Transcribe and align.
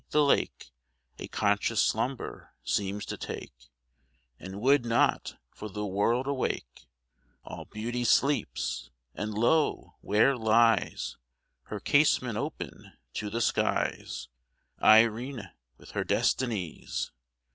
the 0.09 0.23
lake 0.23 0.71
A 1.19 1.27
conscious 1.27 1.79
slumber 1.79 2.55
seems 2.63 3.05
to 3.05 3.17
take, 3.17 3.69
And 4.39 4.59
would 4.59 4.83
not, 4.83 5.37
for 5.51 5.69
the 5.69 5.85
world, 5.85 6.25
awake. 6.25 6.87
All 7.43 7.65
Beauty 7.65 8.03
sleeps! 8.03 8.89
and 9.13 9.35
lo! 9.35 9.93
where 10.01 10.35
lies 10.35 11.17
(Her 11.65 11.79
casement 11.79 12.39
open 12.39 12.93
to 13.13 13.29
the 13.29 13.41
skies) 13.41 14.27
Irene, 14.81 15.51
with 15.77 15.91
her 15.91 16.03
Destinies! 16.03 17.11